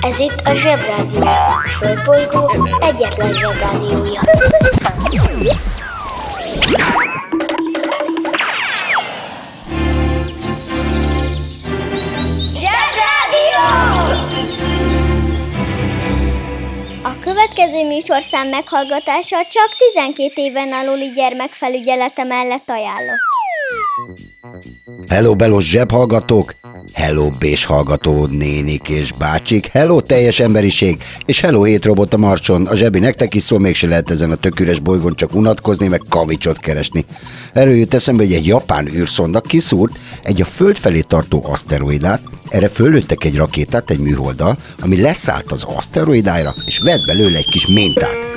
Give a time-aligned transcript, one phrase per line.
[0.00, 1.20] Ez itt a Zsebrádió.
[1.22, 4.20] A Földbolygó egyetlen Zsebrádiója.
[12.52, 13.66] Zsebrádió!
[17.02, 23.34] A következő műsorszám meghallgatása csak 12 éven aluli gyermekfelügyelete mellett ajánlott.
[25.08, 26.54] Hello, belos zsebhallgatók!
[26.96, 29.66] Hello, bés hallgató nénik és bácsik!
[29.66, 31.02] Hello, teljes emberiség!
[31.24, 32.66] És hello, hétrobot a marcson!
[32.66, 36.02] A zsebi nektek is szól, mégse lehet ezen a tök üres bolygón csak unatkozni, meg
[36.08, 37.04] kavicsot keresni.
[37.52, 42.68] Erről jut eszembe, hogy egy japán űrszonda kiszúrt egy a föld felé tartó aszteroidát, erre
[42.68, 48.36] fölöttek egy rakétát, egy műholddal, ami leszállt az aszteroidára, és vett belőle egy kis mintát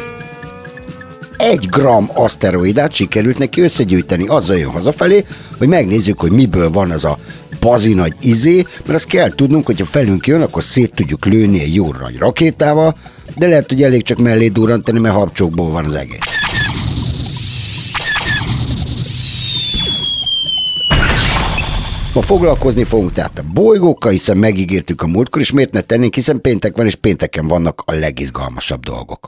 [1.39, 5.25] egy gram aszteroidát sikerült neki összegyűjteni, azzal jön hazafelé,
[5.57, 7.17] hogy megnézzük, hogy miből van az a
[7.59, 11.59] bazi nagy izé, mert azt kell tudnunk, hogy ha felünk jön, akkor szét tudjuk lőni
[11.59, 12.97] egy jó nagy rakétával,
[13.35, 16.19] de lehet, hogy elég csak mellé durrantani, mert habcsókból van az egész.
[22.13, 26.41] Ma foglalkozni fogunk tehát a bolygókkal, hiszen megígértük a múltkor, és miért ne tennénk, hiszen
[26.41, 29.27] péntek van, és pénteken vannak a legizgalmasabb dolgok.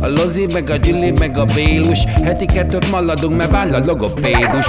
[0.00, 4.66] a Lozi, meg a Gyüli, meg a Bélus Heti kettőt maladunk, mert váll a logopédus!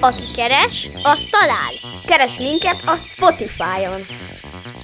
[0.00, 2.00] Aki keres, az talál.
[2.06, 4.00] Keres minket a Spotify-on.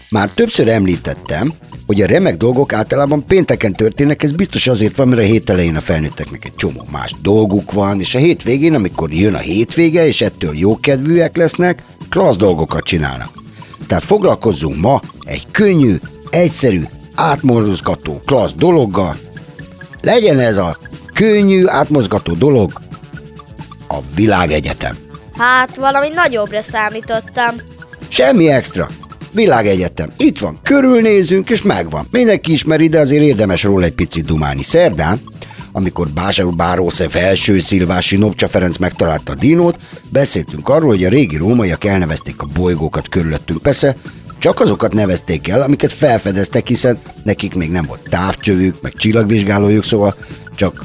[0.09, 1.53] Már többször említettem,
[1.87, 5.77] hogy a remek dolgok általában pénteken történnek, ez biztos azért van, mert a hét elején
[5.77, 10.21] a felnőtteknek egy csomó más dolguk van, és a hétvégén, amikor jön a hétvége, és
[10.21, 13.31] ettől jókedvűek lesznek, klassz dolgokat csinálnak.
[13.87, 15.95] Tehát foglalkozzunk ma egy könnyű,
[16.31, 16.83] egyszerű,
[17.15, 19.17] átmozgató, klassz dologgal.
[20.01, 20.79] Legyen ez a
[21.15, 22.73] könnyű, átmozgató dolog
[23.89, 24.99] a világegyetem.
[25.37, 27.55] Hát, valami nagyobbra számítottam.
[28.09, 28.89] Semmi extra.
[29.35, 30.13] Világegyetem.
[30.17, 32.07] Itt van, körülnézünk, és megvan.
[32.11, 34.63] Mindenki ismeri, de azért érdemes róla egy picit dumálni.
[34.63, 35.21] Szerdán,
[35.73, 39.79] amikor Básár Bárósze felső szilvási Nopcsa Ferenc megtalálta a dinót,
[40.09, 43.63] beszéltünk arról, hogy a régi rómaiak elnevezték a bolygókat körülöttünk.
[43.63, 43.97] Persze
[44.39, 50.17] csak azokat nevezték el, amiket felfedeztek, hiszen nekik még nem volt távcsövük, meg csillagvizsgálójuk, szóval
[50.55, 50.85] csak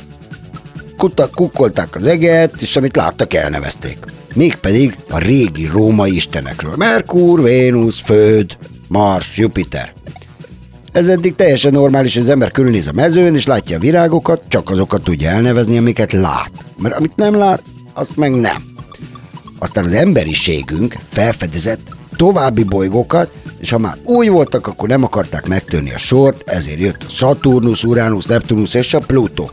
[0.97, 3.97] kutak, kukkolták az eget, és amit láttak, elnevezték.
[4.33, 6.75] Mégpedig a régi római istenekről.
[6.75, 8.57] Merkur, Vénusz, Föld,
[8.87, 9.93] Mars, Jupiter.
[10.91, 14.69] Ez eddig teljesen normális, hogy az ember körülnéz a mezőn, és látja a virágokat, csak
[14.69, 16.51] azokat tudja elnevezni, amiket lát.
[16.77, 17.63] Mert amit nem lát,
[17.93, 18.63] azt meg nem.
[19.59, 25.93] Aztán az emberiségünk felfedezett további bolygókat, és ha már új voltak, akkor nem akarták megtörni
[25.93, 29.49] a sort, ezért jött a Saturnus, Uranus, Neptunus és a Pluto.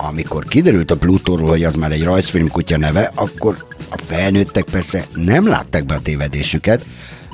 [0.00, 5.06] Amikor kiderült a Plutóról, hogy az már egy rajzfilm kutya neve, akkor a felnőttek persze
[5.14, 6.84] nem látták be a tévedésüket,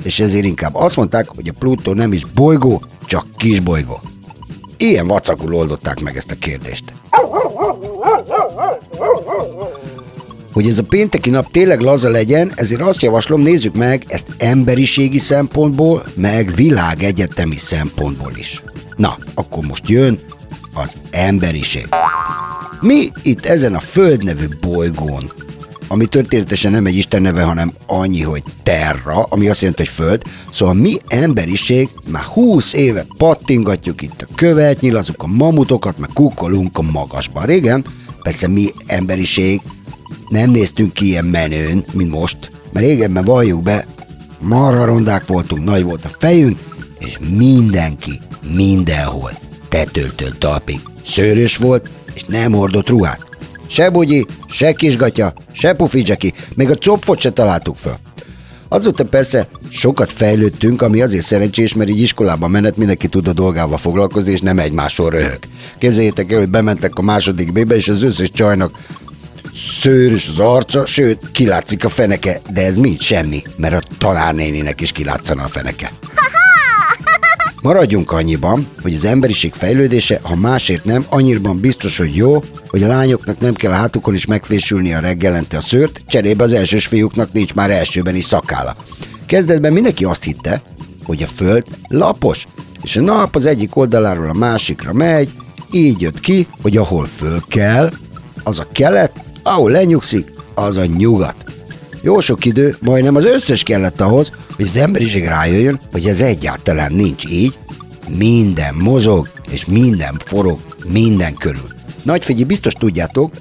[0.03, 4.01] és ezért inkább azt mondták, hogy a Plutó nem is bolygó, csak kis bolygó.
[4.77, 6.83] Ilyen vacakul oldották meg ezt a kérdést.
[10.53, 15.19] Hogy ez a pénteki nap tényleg laza legyen, ezért azt javaslom, nézzük meg ezt emberiségi
[15.19, 18.63] szempontból, meg világegyetemi szempontból is.
[18.95, 20.19] Na, akkor most jön
[20.73, 21.87] az emberiség.
[22.85, 25.31] Mi itt ezen a Föld nevű bolygón,
[25.87, 30.21] ami történetesen nem egy Isten neve, hanem annyi, hogy Terra, ami azt jelenti, hogy Föld.
[30.49, 36.77] Szóval mi emberiség már 20 éve pattingatjuk itt a követ, nyilazunk a mamutokat, meg kukkolunk
[36.77, 37.45] a magasban.
[37.45, 37.85] Régen,
[38.21, 39.61] persze mi emberiség
[40.29, 43.85] nem néztünk ki ilyen menőn, mint most, mert régebben valljuk be,
[44.39, 46.59] marha rondák voltunk, nagy volt a fejünk,
[46.99, 48.19] és mindenki,
[48.55, 49.31] mindenhol,
[49.69, 53.19] tetőtől talpig szőrös volt, és nem hordott ruhát.
[53.67, 57.97] Se bugyi, se kisgatya, se pufidzseki, még a copfot se találtuk föl.
[58.67, 63.77] Azóta persze sokat fejlődtünk, ami azért szerencsés, mert így iskolában menet mindenki tud a dolgával
[63.77, 65.39] foglalkozni, és nem egymásról röhög.
[65.77, 68.77] Képzeljétek el, hogy bementek a második bébe, és az összes csajnak
[69.81, 74.91] szőrös az arca, sőt, kilátszik a feneke, de ez mind semmi, mert a tanárnéninek is
[74.91, 75.91] kilátszana a feneke.
[77.65, 82.87] Maradjunk annyiban, hogy az emberiség fejlődése, ha másért nem, annyiban biztos, hogy jó, hogy a
[82.87, 87.31] lányoknak nem kell a hátukon is megfésülni a reggelente a szőrt, cserébe az elsős fiúknak
[87.31, 88.75] nincs már elsőben is szakála.
[89.25, 90.61] Kezdetben mindenki azt hitte,
[91.03, 92.45] hogy a föld lapos,
[92.83, 95.29] és a nap az egyik oldaláról a másikra megy,
[95.71, 97.91] így jött ki, hogy ahol föl kell,
[98.43, 99.11] az a kelet,
[99.43, 101.44] ahol lenyugszik, az a nyugat.
[102.05, 106.93] Jó sok idő, majdnem az összes kellett ahhoz, hogy az emberiség rájöjjön, hogy ez egyáltalán
[106.93, 107.57] nincs így,
[108.17, 111.67] minden mozog, és minden forog, minden körül.
[112.03, 113.31] Nagyfegyi biztos tudjátok,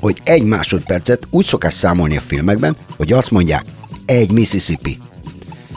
[0.00, 3.64] hogy egy másodpercet úgy szokás számolni a filmekben, hogy azt mondják,
[4.06, 4.98] egy Mississippi.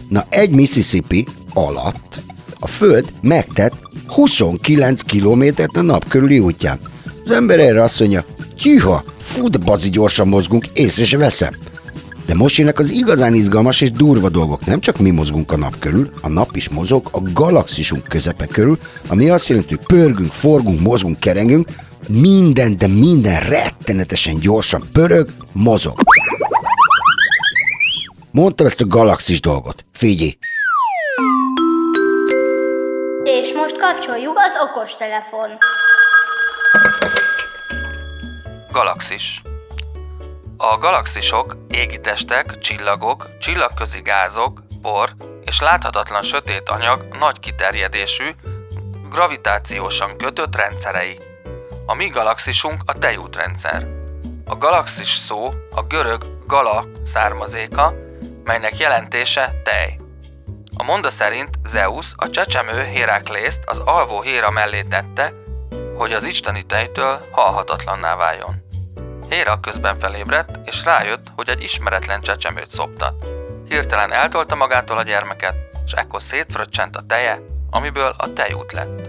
[0.09, 2.21] Na, egy Mississippi alatt
[2.59, 6.79] a Föld megtett 29 kilométert a nap körüli útján.
[7.23, 8.25] Az ember erre azt mondja,
[8.55, 11.53] csiha, fut bazi gyorsan mozgunk, észre se veszem.
[12.27, 14.65] De most jönnek az igazán izgalmas és durva dolgok.
[14.65, 18.79] Nem csak mi mozgunk a nap körül, a nap is mozog a galaxisunk közepe körül,
[19.07, 21.69] ami azt jelenti, hogy pörgünk, forgunk, mozgunk, kerengünk,
[22.07, 25.99] minden, de minden rettenetesen gyorsan pörög, mozog.
[28.31, 29.85] Mondtam ezt a galaxis dolgot.
[29.91, 30.37] Figyelj!
[33.23, 35.49] És most kapcsoljuk az okostelefon.
[38.71, 39.41] Galaxis
[40.59, 45.09] A galaxisok, égitestek, csillagok, csillagközi gázok, por
[45.45, 48.35] és láthatatlan sötét anyag nagy kiterjedésű,
[49.09, 51.19] gravitációsan kötött rendszerei.
[51.85, 53.87] A mi galaxisunk a tejútrendszer.
[54.45, 57.93] A galaxis szó a görög gala származéka,
[58.43, 59.97] melynek jelentése tej.
[60.77, 65.33] A monda szerint Zeus a csecsemő Héraklészt az alvó Héra mellé tette,
[65.97, 68.66] hogy az isteni tejtől halhatatlanná váljon.
[69.29, 73.25] Héra közben felébredt, és rájött, hogy egy ismeretlen csecsemőt szoptat.
[73.67, 77.41] Hirtelen eltolta magától a gyermeket, és ekkor szétfröccsent a teje,
[77.71, 79.01] amiből a tejút lett.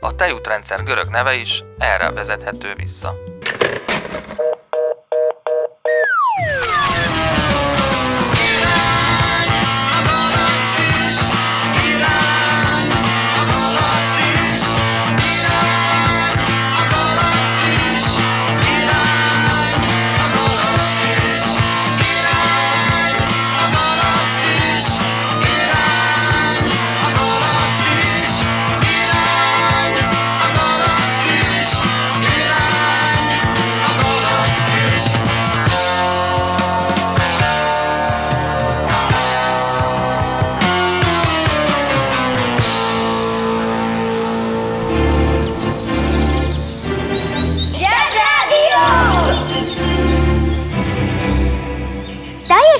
[0.00, 3.14] A tejútrendszer görög neve is erre vezethető vissza.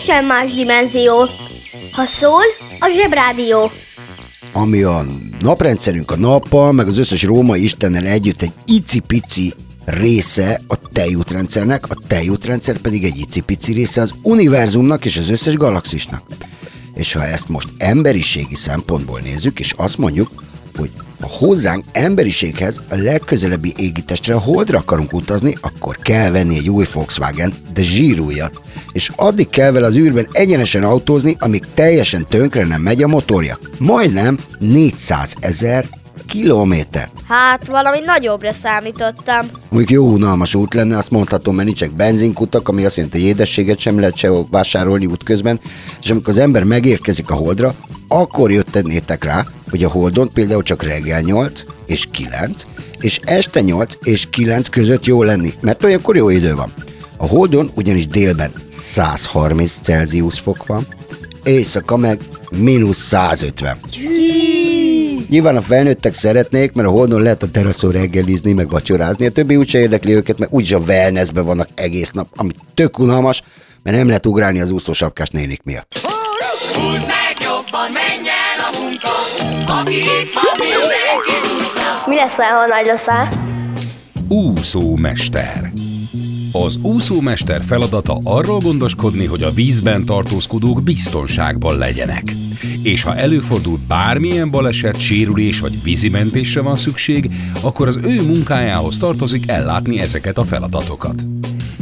[0.06, 1.28] Teljesen más dimenzió.
[1.92, 2.42] Ha szól,
[2.78, 3.70] a Zsebrádió.
[4.52, 5.06] ami a
[5.40, 9.54] naprendszerünk a nappal, meg az összes római istennel együtt egy icipici
[9.84, 16.22] része a tejútrendszernek, a tejútrendszer pedig egy icipici része az univerzumnak és az összes galaxisnak.
[16.94, 20.30] És ha ezt most emberiségi szempontból nézzük, és azt mondjuk,
[20.76, 20.90] hogy
[21.20, 26.84] ha hozzánk emberiséghez a legközelebbi égitestre a holdra akarunk utazni, akkor kell venni egy új
[26.92, 28.60] Volkswagen, de zsírújat.
[28.92, 33.58] És addig kell vele az űrben egyenesen autózni, amíg teljesen tönkre nem megy a motorja.
[33.78, 35.88] Majdnem 400 ezer
[36.26, 37.10] kilométer.
[37.28, 39.46] Hát, valami nagyobbra számítottam.
[39.68, 43.78] Mondjuk jó unalmas út lenne, azt mondhatom, mert nincsenek benzinkutak, ami azt jelenti, hogy édességet
[43.78, 45.60] sem lehet se vásárolni útközben,
[46.02, 47.74] és amikor az ember megérkezik a holdra,
[48.08, 52.66] akkor jöttenétek rá, hogy a holdon például csak reggel 8 és 9,
[53.00, 56.72] és este 8 és 9 között jó lenni, mert olyankor jó idő van.
[57.16, 60.86] A holdon ugyanis délben 130 Celsius fok van,
[61.44, 62.20] éjszaka meg
[62.50, 63.78] mínusz 150.
[65.28, 69.26] Nyilván a felnőttek szeretnék, mert a holdon lehet a teraszon reggelizni, meg vacsorázni.
[69.26, 73.42] A többi úgyse érdekli őket, mert úgyis a wellnessben vannak egész nap, ami tök unalmas,
[73.82, 76.00] mert nem lehet ugrálni az úszósapkás nénik miatt.
[77.06, 77.45] Meg
[77.76, 79.08] jobban, menj el a munka,
[79.80, 81.46] aki itt van, mindenki
[82.06, 83.28] Mi lesz, ha nagy leszel?
[84.28, 85.72] Úszómester.
[86.52, 92.32] Az úszómester feladata arról gondoskodni, hogy a vízben tartózkodók biztonságban legyenek.
[92.82, 97.30] És ha előfordul bármilyen baleset, sérülés vagy vízimentésre van szükség,
[97.60, 101.22] akkor az ő munkájához tartozik ellátni ezeket a feladatokat.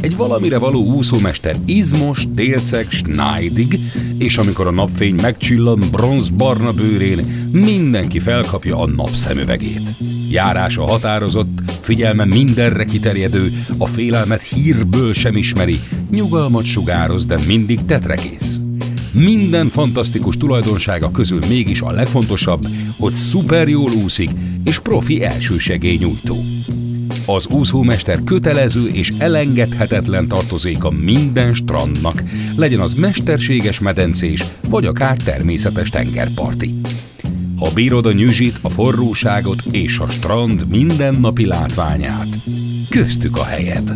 [0.05, 3.79] Egy valamire való úszómester izmos, délceg, snájdig,
[4.17, 9.93] és amikor a napfény megcsillan bronzbarna bőrén, mindenki felkapja a napszemüvegét.
[10.29, 15.79] Járása határozott, figyelme mindenre kiterjedő, a félelmet hírből sem ismeri,
[16.11, 18.59] nyugalmat sugároz, de mindig tetrekész.
[19.13, 24.29] Minden fantasztikus tulajdonsága közül mégis a legfontosabb, hogy szuper jól úszik,
[24.63, 26.43] és profi elsősegélynyújtó.
[27.25, 32.23] Az úszómester kötelező és elengedhetetlen tartozéka minden strandnak,
[32.55, 36.79] legyen az mesterséges medencés, vagy akár természetes tengerparti.
[37.59, 42.27] Ha bírod a nyüzsit, a forróságot és a strand mindennapi látványát,
[42.89, 43.95] köztük a helyed.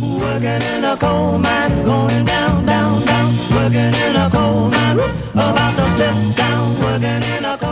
[0.00, 3.32] Working in a coal mine, going down, down, down.
[3.50, 5.02] Working in a coal mine,
[5.32, 6.76] about to step down.
[6.82, 7.63] Working in a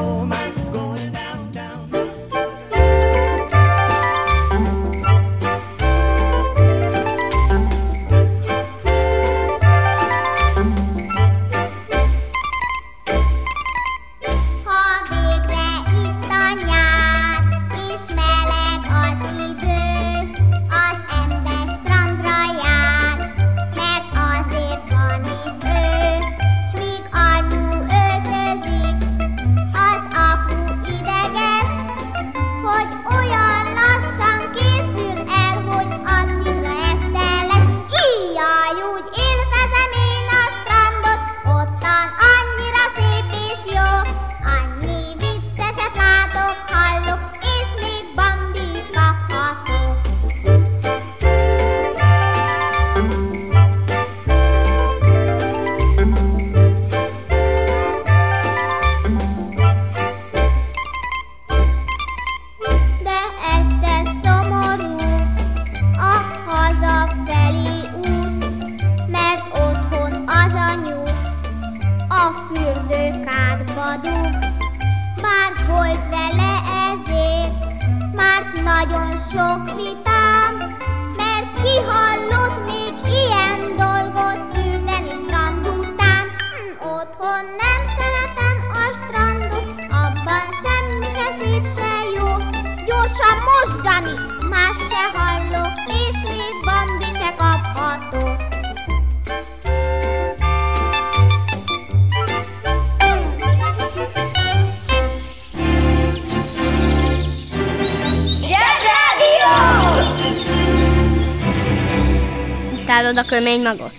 [113.33, 113.95] kömény magot?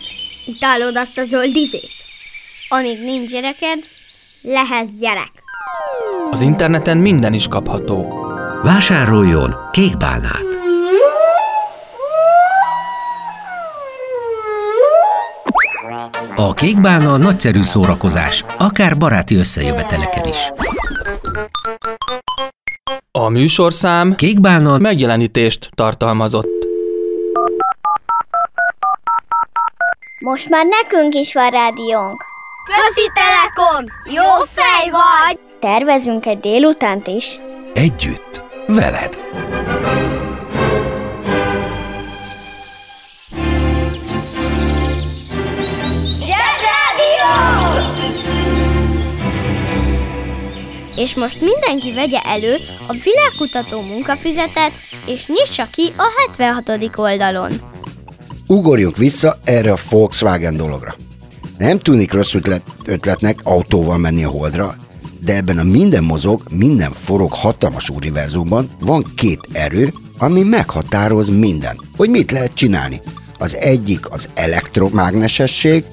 [0.48, 1.92] Utálod azt a zöld izét?
[2.70, 3.80] Amíg nincs gyereked,
[4.42, 5.32] lehetsz gyerek.
[6.32, 8.26] Az interneten minden is kapható.
[8.64, 10.46] Vásároljon kék bálnát.
[16.36, 20.52] A kékbálna nagyszerű szórakozás, akár baráti összejöveteleken is.
[23.12, 26.73] A műsorszám kékbálna megjelenítést tartalmazott.
[30.24, 32.26] Most már nekünk is van rádiónk.
[32.66, 33.86] Közi Telekom!
[34.04, 35.40] Jó fej vagy!
[35.60, 37.40] Tervezünk egy délutánt is.
[37.74, 39.20] Együtt, veled!
[50.96, 52.56] És most mindenki vegye elő
[52.88, 54.72] a világkutató munkafüzetet,
[55.06, 56.06] és nyissa ki a
[56.38, 56.98] 76.
[56.98, 57.52] oldalon
[58.48, 60.96] ugorjunk vissza erre a Volkswagen dologra.
[61.58, 64.76] Nem tűnik rossz ötlet, ötletnek autóval menni a holdra,
[65.20, 71.80] de ebben a minden mozog, minden forog hatalmas univerzumban van két erő, ami meghatároz minden,
[71.98, 73.02] hogy mit lehet csinálni.
[73.38, 75.84] Az egyik az elektromágnesesség,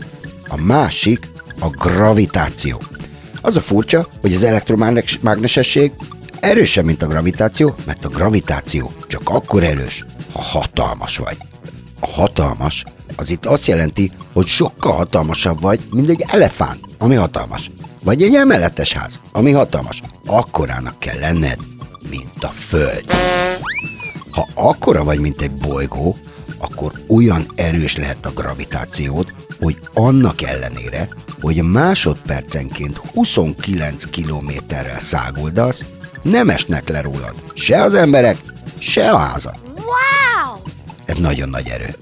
[0.49, 1.28] a másik
[1.61, 2.83] a gravitáció.
[3.40, 5.92] Az a furcsa, hogy az elektromágnesesség
[6.40, 11.37] erősebb, mint a gravitáció, mert a gravitáció csak akkor erős, ha hatalmas vagy
[12.00, 12.85] hatalmas,
[13.16, 17.71] az itt azt jelenti, hogy sokkal hatalmasabb vagy, mint egy elefánt, ami hatalmas.
[18.04, 20.02] Vagy egy emeletes ház, ami hatalmas.
[20.26, 21.59] Akkorának kell lenned,
[22.11, 23.04] mint a föld.
[24.30, 26.16] Ha akkora vagy, mint egy bolygó,
[26.59, 31.09] akkor olyan erős lehet a gravitációt, hogy annak ellenére,
[31.40, 35.85] hogy másodpercenként 29 kilométerrel száguldasz,
[36.23, 38.37] nem esnek le rólad se az emberek,
[38.78, 39.69] se a házak.
[41.11, 41.97] Ez nagyon nagy erő.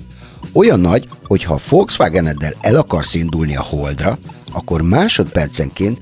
[0.53, 4.19] Olyan nagy, hogy ha a Volkswageneddel el akarsz indulni a Holdra,
[4.53, 6.01] akkor másodpercenként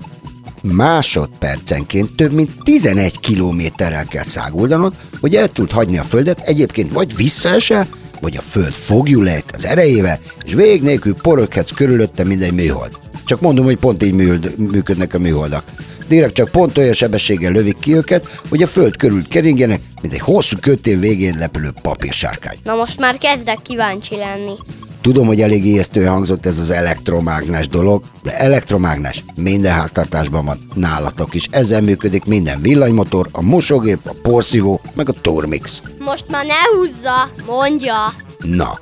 [0.63, 7.17] másodpercenként több mint 11 kilométerrel kell száguldanod, hogy el tud hagyni a Földet, egyébként vagy
[7.17, 7.89] visszaesel,
[8.21, 12.99] vagy a Föld fogjul lejt az erejével, és vég nélkül poröghetsz körülötte mindegy műhold.
[13.25, 14.15] Csak mondom, hogy pont így
[14.57, 15.65] működnek a műholdak.
[16.09, 20.21] Direkt csak pont olyan sebességgel lövik ki őket, hogy a föld körül keringjenek, mint egy
[20.21, 22.57] hosszú kötél végén lepülő papírsárkány.
[22.63, 24.53] Na most már kezdek kíváncsi lenni.
[25.01, 31.35] Tudom, hogy elég ijesztő hangzott ez az elektromágnes dolog, de elektromágnes minden háztartásban van, nálatok
[31.35, 31.49] is.
[31.51, 35.83] Ezzel működik minden villanymotor, a mosógép, a porszívó, meg a Turmix.
[35.99, 37.95] Most már ne húzza, mondja.
[38.39, 38.79] Na,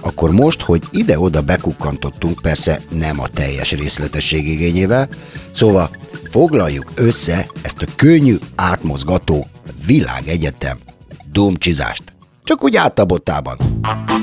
[0.00, 5.08] akkor most, hogy ide-oda bekukkantottunk, persze nem a teljes részletesség igényével,
[5.50, 5.90] szóval
[6.30, 9.46] foglaljuk össze ezt a könnyű, átmozgató
[9.86, 10.78] világegyetem
[11.32, 12.02] dumcsizást.
[12.44, 13.56] Csak úgy átabotában.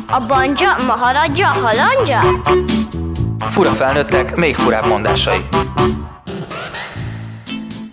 [0.07, 2.19] A banja, maharadja, halandja?
[3.39, 5.45] Fura felnőttek, még furább mondásai.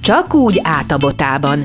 [0.01, 1.65] Csak úgy átabotában.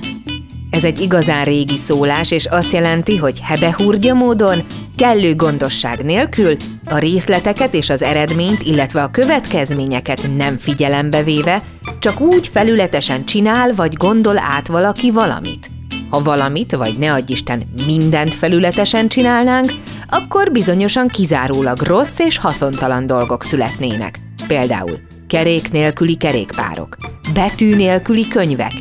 [0.69, 4.59] Ez egy igazán régi szólás, és azt jelenti, hogy hebehúrgya módon,
[4.95, 11.61] kellő gondosság nélkül, a részleteket és az eredményt, illetve a következményeket nem figyelembe véve,
[11.99, 15.69] csak úgy felületesen csinál vagy gondol át valaki valamit.
[16.09, 19.71] Ha valamit, vagy ne adj Isten, mindent felületesen csinálnánk,
[20.09, 24.19] akkor bizonyosan kizárólag rossz és haszontalan dolgok születnének.
[24.47, 24.97] Például
[25.27, 26.97] kerék nélküli kerékpárok,
[27.33, 28.73] betű nélküli könyvek,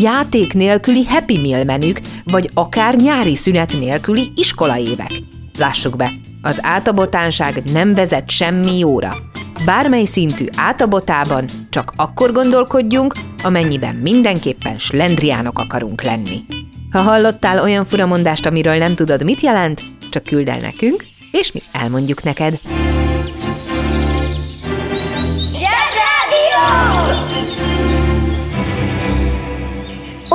[0.00, 5.12] játék nélküli Happy Meal menük, vagy akár nyári szünet nélküli iskolaévek.
[5.58, 6.10] Lássuk be,
[6.42, 9.16] az átabotánság nem vezet semmi jóra.
[9.64, 16.44] Bármely szintű átabotában csak akkor gondolkodjunk, amennyiben mindenképpen slendriánok akarunk lenni.
[16.90, 21.62] Ha hallottál olyan furamondást, amiről nem tudod, mit jelent, csak küld el nekünk, és mi
[21.72, 22.60] elmondjuk neked.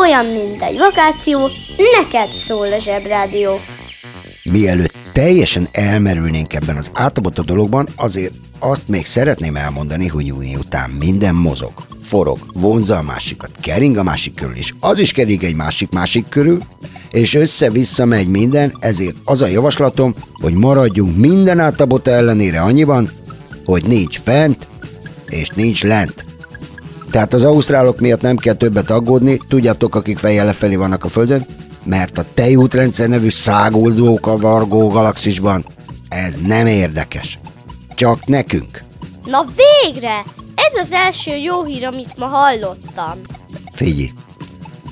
[0.09, 1.49] Olyan, mint egy vakáció,
[2.01, 3.59] neked szól a zsebrádió.
[4.43, 10.89] Mielőtt teljesen elmerülnénk ebben az átabott a dologban, azért azt még szeretném elmondani, hogy után
[10.89, 15.55] minden mozog, forog, vonza a másikat, kering a másik körül, és az is kering egy
[15.55, 16.63] másik-másik körül,
[17.11, 23.11] és össze-vissza megy minden, ezért az a javaslatom, hogy maradjunk minden átabota ellenére annyiban,
[23.65, 24.67] hogy nincs fent,
[25.27, 26.25] és nincs lent.
[27.11, 31.45] Tehát az ausztrálok miatt nem kell többet aggódni, tudjátok, akik fejjel lefelé vannak a Földön,
[31.83, 35.65] mert a tejútrendszer nevű száguldók a Vargó galaxisban,
[36.09, 37.39] ez nem érdekes.
[37.95, 38.83] Csak nekünk.
[39.25, 40.23] Na végre!
[40.55, 43.19] Ez az első jó hír, amit ma hallottam.
[43.71, 44.11] Figyelj,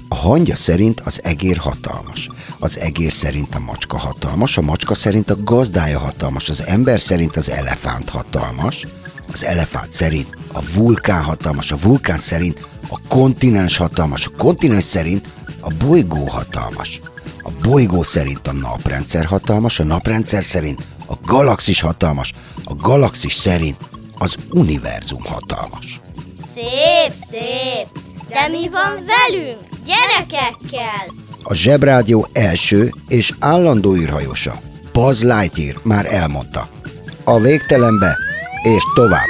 [0.09, 2.29] a hangya szerint az egér hatalmas.
[2.59, 7.35] Az egér szerint a macska hatalmas, a macska szerint a gazdája hatalmas, az ember szerint
[7.35, 8.87] az elefánt hatalmas,
[9.31, 15.27] az elefánt szerint a vulkán hatalmas, a vulkán szerint a kontinens hatalmas, a kontinens szerint
[15.59, 17.01] a bolygó hatalmas.
[17.41, 22.33] A bolygó szerint a naprendszer hatalmas, a naprendszer szerint a galaxis hatalmas,
[22.63, 23.77] a galaxis szerint
[24.17, 26.01] az univerzum hatalmas.
[26.55, 27.87] Szép, szép!
[28.29, 31.13] De mi van velünk, gyerekekkel?
[31.43, 36.69] A Zsebrádió első és állandó űrhajósa, Buzz Lightyear már elmondta.
[37.23, 38.17] A végtelenbe
[38.63, 39.25] és tovább.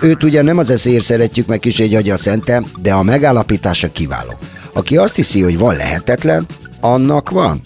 [0.00, 4.38] Őt ugye nem az eszéért szeretjük meg kis egy agya szentem, de a megállapítása kiváló.
[4.72, 6.46] Aki azt hiszi, hogy van lehetetlen,
[6.80, 7.60] annak van.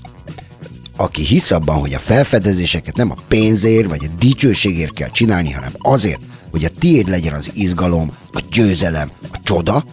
[0.96, 5.72] Aki hisz abban, hogy a felfedezéseket nem a pénzért vagy a dicsőségért kell csinálni, hanem
[5.78, 9.84] azért, hogy a tiéd legyen az izgalom, a győzelem, a csoda,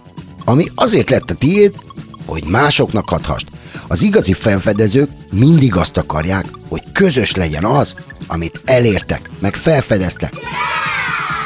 [0.45, 1.73] ami azért lett a tiéd,
[2.25, 3.47] hogy másoknak adhast.
[3.87, 7.95] Az igazi felfedezők mindig azt akarják, hogy közös legyen az,
[8.27, 10.33] amit elértek, meg felfedeztek.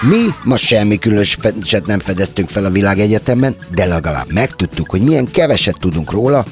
[0.01, 5.79] Mi ma semmi különöset nem fedeztünk fel a világegyetemben, de legalább megtudtuk, hogy milyen keveset
[5.79, 6.45] tudunk róla,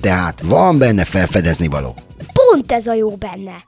[0.00, 1.94] tehát van benne felfedezni való.
[2.32, 3.64] Pont ez a jó benne.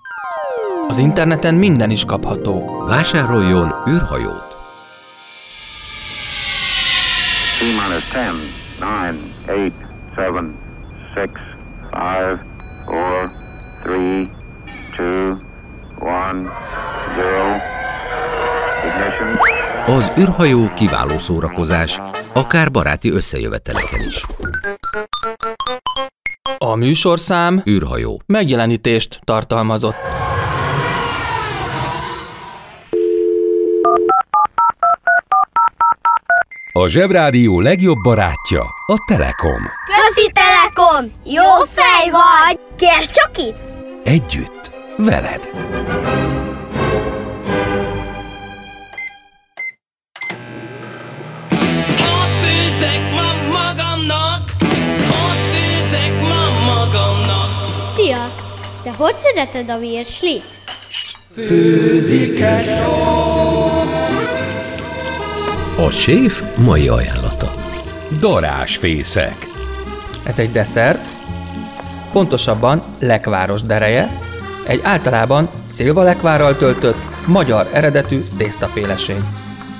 [0.88, 2.84] Az interneten minden is kapható.
[2.86, 4.44] Vásároljon űrhajót!
[7.58, 8.20] T-minus 10,
[8.78, 9.72] 9, 8,
[11.14, 11.30] 7,
[11.90, 12.40] 6,
[13.84, 14.30] 5, 4,
[14.96, 15.36] 3, 2,
[16.00, 16.42] 1,
[17.16, 17.75] 0.
[19.86, 22.00] Az űrhajó kiváló szórakozás,
[22.32, 24.24] akár baráti összejöveteleken is.
[26.58, 29.96] A műsorszám űrhajó megjelenítést tartalmazott.
[36.72, 39.62] A Zsebrádió legjobb barátja a Telekom.
[39.86, 41.12] Közi Telekom!
[41.24, 42.60] Jó fej vagy!
[42.76, 43.58] Kérd csak itt!
[44.04, 45.50] Együtt, veled.
[59.06, 60.44] Hogy szereted a virslit?
[65.76, 67.52] A séf mai ajánlata.
[68.20, 69.46] Darásfészek.
[70.24, 71.06] Ez egy desszert,
[72.12, 74.08] pontosabban lekváros dereje,
[74.66, 79.20] egy általában szilvalekvárral töltött, magyar eredetű tésztaféleség.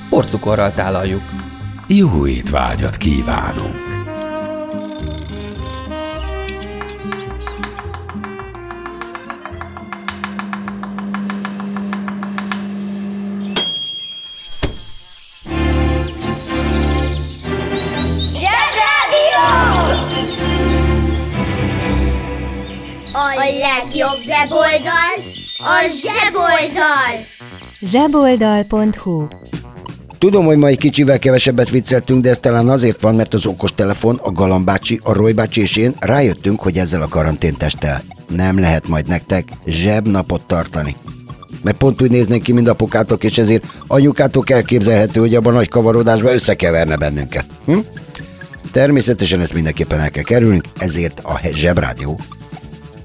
[0.09, 1.23] Porcukorral tálaljuk.
[1.87, 3.86] Jó étvágyat kívánunk!
[23.67, 25.15] Legjobb weboldal
[25.59, 27.13] a zseboldal!
[27.81, 29.27] zseboldal.hu
[30.19, 34.19] Tudom, hogy ma egy kicsivel kevesebbet vicceltünk, de ez talán azért van, mert az okostelefon,
[34.23, 39.07] a Galambácsi, a Roy bácsi és én rájöttünk, hogy ezzel a karanténtesttel nem lehet majd
[39.07, 40.97] nektek zsebnapot tartani.
[41.63, 45.69] Mert pont úgy néznénk ki, mint apukátok, és ezért anyukátok elképzelhető, hogy abban a nagy
[45.69, 47.47] kavarodásban összekeverne bennünket.
[47.67, 47.79] Hm?
[48.73, 52.21] Természetesen ezt mindenképpen el kell kerülnünk, ezért a Zsebrádió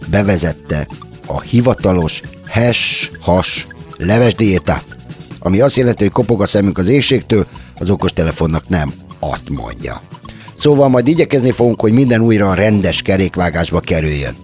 [0.08, 0.88] bevezette
[1.26, 4.86] a hivatalos hash-has leves diétát,
[5.40, 10.02] ami azt jelenti, hogy kopog a szemünk az éjségtől, az okostelefonnak nem azt mondja.
[10.54, 14.36] Szóval majd igyekezni fogunk, hogy minden újra a rendes kerékvágásba kerüljön.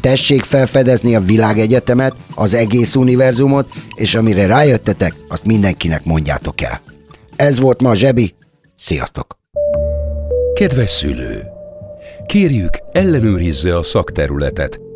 [0.00, 6.80] Tessék felfedezni a világegyetemet, az egész univerzumot, és amire rájöttetek, azt mindenkinek mondjátok el.
[7.36, 8.34] Ez volt ma a Zsebi,
[8.74, 9.38] sziasztok!
[10.54, 11.42] Kedves szülő!
[12.26, 14.80] Kérjük, ellenőrizze a szakterületet,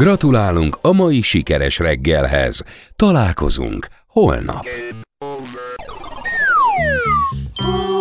[0.00, 2.62] Gratulálunk a mai sikeres reggelhez.
[2.96, 4.64] Találkozunk holnap.
[7.66, 7.99] Ó,